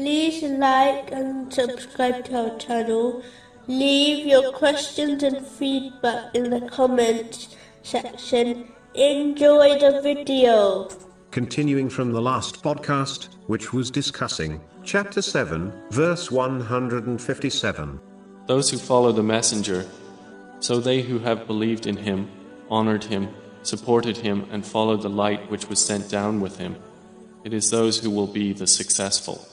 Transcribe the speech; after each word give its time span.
like 0.00 1.12
and 1.12 1.52
subscribe 1.52 2.24
to 2.24 2.50
our 2.50 2.58
channel. 2.58 3.22
Leave 3.66 4.26
your 4.26 4.52
questions 4.52 5.22
and 5.22 5.46
feedback 5.46 6.34
in 6.34 6.50
the 6.50 6.62
comments 6.68 7.54
section. 7.82 8.72
Enjoy 8.94 9.78
the 9.78 10.00
video. 10.02 10.88
Continuing 11.30 11.88
from 11.90 12.12
the 12.12 12.20
last 12.20 12.62
podcast, 12.62 13.28
which 13.46 13.72
was 13.72 13.90
discussing 13.90 14.60
chapter 14.84 15.22
7, 15.22 15.72
verse 15.90 16.30
157. 16.30 18.00
Those 18.46 18.70
who 18.70 18.78
follow 18.78 19.12
the 19.12 19.22
messenger, 19.22 19.86
so 20.60 20.80
they 20.80 21.02
who 21.02 21.18
have 21.18 21.46
believed 21.46 21.86
in 21.86 21.96
him, 21.96 22.28
honored 22.68 23.04
him, 23.04 23.28
supported 23.62 24.16
him, 24.16 24.46
and 24.50 24.64
followed 24.64 25.02
the 25.02 25.10
light 25.10 25.50
which 25.50 25.68
was 25.68 25.84
sent 25.84 26.08
down 26.08 26.40
with 26.40 26.56
him, 26.56 26.76
it 27.44 27.52
is 27.52 27.70
those 27.70 27.98
who 27.98 28.10
will 28.10 28.26
be 28.26 28.52
the 28.52 28.66
successful. 28.66 29.46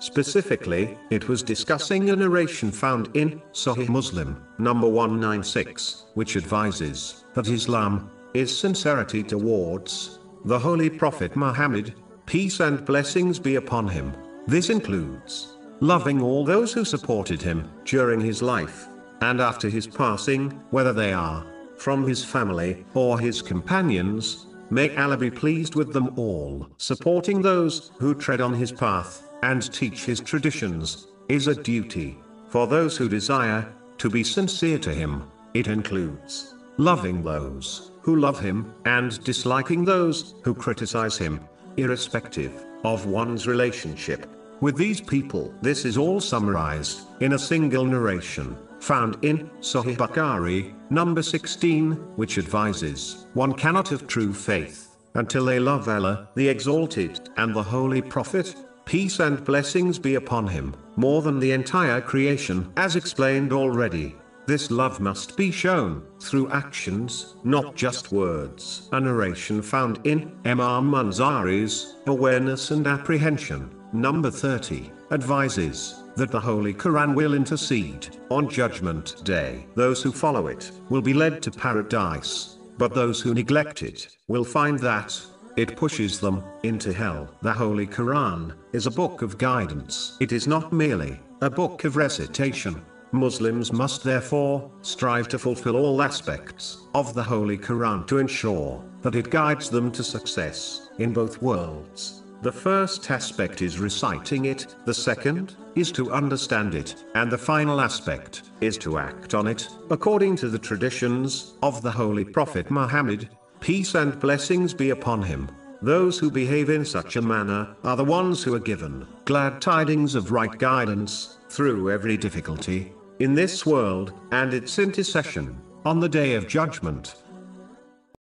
Specifically, 0.00 0.96
it 1.10 1.28
was 1.28 1.42
discussing 1.42 2.10
a 2.10 2.16
narration 2.16 2.70
found 2.70 3.10
in 3.14 3.42
Sahih 3.52 3.88
Muslim, 3.88 4.40
number 4.58 4.88
196, 4.88 6.06
which 6.14 6.36
advises 6.36 7.24
that 7.34 7.48
Islam 7.48 8.08
is 8.32 8.56
sincerity 8.56 9.24
towards 9.24 10.20
the 10.44 10.58
Holy 10.58 10.88
Prophet 10.88 11.34
Muhammad, 11.34 11.94
peace 12.26 12.60
and 12.60 12.84
blessings 12.84 13.40
be 13.40 13.56
upon 13.56 13.88
him. 13.88 14.12
This 14.46 14.70
includes 14.70 15.58
loving 15.80 16.22
all 16.22 16.44
those 16.44 16.72
who 16.72 16.84
supported 16.84 17.42
him 17.42 17.68
during 17.84 18.20
his 18.20 18.40
life 18.40 18.86
and 19.20 19.40
after 19.40 19.68
his 19.68 19.86
passing, 19.86 20.50
whether 20.70 20.92
they 20.92 21.12
are 21.12 21.44
from 21.76 22.06
his 22.06 22.24
family 22.24 22.84
or 22.94 23.18
his 23.18 23.42
companions. 23.42 24.46
May 24.70 24.94
Allah 24.96 25.16
be 25.16 25.30
pleased 25.30 25.74
with 25.74 25.92
them 25.92 26.12
all. 26.16 26.68
Supporting 26.76 27.42
those 27.42 27.90
who 27.98 28.14
tread 28.14 28.40
on 28.40 28.54
his 28.54 28.70
path 28.70 29.27
and 29.42 29.72
teach 29.72 30.04
his 30.04 30.20
traditions 30.20 31.08
is 31.28 31.46
a 31.46 31.54
duty 31.54 32.18
for 32.48 32.66
those 32.66 32.96
who 32.96 33.08
desire 33.08 33.72
to 33.98 34.08
be 34.08 34.24
sincere 34.24 34.78
to 34.78 34.92
him. 34.92 35.30
It 35.54 35.66
includes 35.66 36.54
loving 36.76 37.22
those 37.22 37.90
who 38.02 38.16
love 38.16 38.40
him 38.40 38.72
and 38.84 39.22
disliking 39.24 39.84
those 39.84 40.34
who 40.44 40.54
criticize 40.54 41.18
him, 41.18 41.40
irrespective 41.76 42.64
of 42.84 43.06
one's 43.06 43.46
relationship 43.46 44.26
with 44.60 44.76
these 44.76 45.00
people. 45.00 45.52
This 45.62 45.84
is 45.84 45.98
all 45.98 46.20
summarized 46.20 47.00
in 47.20 47.34
a 47.34 47.38
single 47.38 47.84
narration 47.84 48.56
found 48.80 49.18
in 49.22 49.50
Sahih 49.60 49.96
Bukhari, 49.96 50.72
number 50.90 51.22
16, 51.22 51.92
which 52.16 52.38
advises 52.38 53.26
one 53.34 53.52
cannot 53.52 53.88
have 53.88 54.06
true 54.06 54.32
faith 54.32 54.96
until 55.14 55.44
they 55.44 55.58
love 55.58 55.88
Allah, 55.88 56.28
the 56.36 56.48
Exalted, 56.48 57.28
and 57.36 57.54
the 57.54 57.62
Holy 57.62 58.00
Prophet, 58.00 58.54
peace 58.88 59.20
and 59.20 59.44
blessings 59.44 59.98
be 59.98 60.14
upon 60.14 60.46
him, 60.46 60.74
more 60.96 61.20
than 61.20 61.38
the 61.38 61.52
entire 61.52 62.00
creation, 62.00 62.72
as 62.78 62.96
explained 62.96 63.52
already. 63.52 64.16
This 64.46 64.70
love 64.70 64.98
must 64.98 65.36
be 65.36 65.50
shown 65.50 66.02
through 66.20 66.50
actions, 66.50 67.36
not 67.44 67.74
just 67.74 68.12
words. 68.12 68.88
A 68.92 68.98
narration 68.98 69.60
found 69.60 70.00
in 70.04 70.32
Imam 70.46 70.90
Munziri's 70.90 71.96
Awareness 72.06 72.70
and 72.70 72.86
Apprehension, 72.86 73.70
number 73.92 74.30
30, 74.30 74.90
advises 75.10 76.02
that 76.16 76.30
the 76.30 76.40
Holy 76.40 76.72
Quran 76.72 77.14
will 77.14 77.34
intercede 77.34 78.16
on 78.30 78.48
Judgment 78.48 79.22
Day. 79.22 79.66
Those 79.74 80.02
who 80.02 80.12
follow 80.12 80.46
it 80.46 80.72
will 80.88 81.02
be 81.02 81.12
led 81.12 81.42
to 81.42 81.50
paradise, 81.50 82.56
but 82.78 82.94
those 82.94 83.20
who 83.20 83.34
neglect 83.34 83.82
it 83.82 84.16
will 84.28 84.44
find 84.44 84.78
that 84.78 85.20
it 85.58 85.74
pushes 85.74 86.20
them 86.20 86.44
into 86.62 86.92
hell. 86.92 87.28
The 87.42 87.52
Holy 87.52 87.84
Quran 87.86 88.54
is 88.72 88.86
a 88.86 88.92
book 88.92 89.22
of 89.22 89.38
guidance. 89.38 90.16
It 90.20 90.30
is 90.30 90.46
not 90.46 90.72
merely 90.72 91.18
a 91.42 91.50
book 91.50 91.82
of 91.82 91.96
recitation. 91.96 92.80
Muslims 93.10 93.72
must 93.72 94.04
therefore 94.04 94.70
strive 94.82 95.26
to 95.28 95.38
fulfill 95.38 95.74
all 95.74 96.00
aspects 96.00 96.86
of 96.94 97.12
the 97.12 97.24
Holy 97.24 97.58
Quran 97.58 98.06
to 98.06 98.18
ensure 98.18 98.84
that 99.02 99.16
it 99.16 99.30
guides 99.30 99.68
them 99.68 99.90
to 99.90 100.04
success 100.04 100.90
in 100.98 101.12
both 101.12 101.42
worlds. 101.42 102.22
The 102.42 102.52
first 102.52 103.10
aspect 103.10 103.60
is 103.60 103.80
reciting 103.80 104.44
it, 104.44 104.76
the 104.84 104.94
second 104.94 105.56
is 105.74 105.90
to 105.92 106.12
understand 106.12 106.76
it, 106.76 107.04
and 107.16 107.32
the 107.32 107.38
final 107.38 107.80
aspect 107.80 108.42
is 108.60 108.78
to 108.78 108.98
act 108.98 109.34
on 109.34 109.48
it, 109.48 109.68
according 109.90 110.36
to 110.36 110.48
the 110.48 110.58
traditions 110.58 111.54
of 111.64 111.82
the 111.82 111.90
Holy 111.90 112.24
Prophet 112.24 112.70
Muhammad, 112.70 113.28
peace 113.60 113.94
and 113.94 114.18
blessings 114.18 114.74
be 114.74 114.90
upon 114.90 115.22
him. 115.22 115.48
Those 115.80 116.18
who 116.18 116.30
behave 116.30 116.70
in 116.70 116.84
such 116.84 117.16
a 117.16 117.22
manner 117.22 117.76
are 117.84 117.96
the 117.96 118.04
ones 118.04 118.42
who 118.42 118.54
are 118.54 118.60
given 118.60 119.06
glad 119.24 119.60
tidings 119.60 120.14
of 120.14 120.32
right 120.32 120.58
guidance 120.58 121.38
through 121.48 121.90
every 121.90 122.16
difficulty 122.16 122.92
in 123.20 123.34
this 123.34 123.64
world 123.66 124.12
and 124.32 124.54
its 124.54 124.78
intercession 124.78 125.60
on 125.84 126.00
the 126.00 126.08
day 126.08 126.34
of 126.34 126.48
judgment. 126.48 127.16